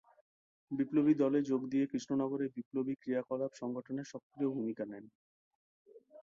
বিপ্লবী 0.71 1.13
দলে 1.13 1.39
যোগ 1.49 1.61
দিয়ে 1.71 1.85
কৃষ্ণনগরে 1.91 2.45
বিপ্লবী 2.55 2.93
ক্রিয়াকলাপ 3.01 3.51
সংগঠনে 3.53 4.03
সক্রিয় 4.11 4.49
ভূমিকা 4.49 4.83
নেন। 4.85 5.05